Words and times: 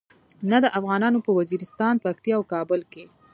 نه 0.49 0.57
د 0.63 0.65
افغانانو 0.77 1.19
په 1.25 1.31
وزیرستان، 1.39 1.93
پکتیا 2.05 2.35
او 2.37 2.43
کابل 2.53 2.81
کې. 2.91 3.03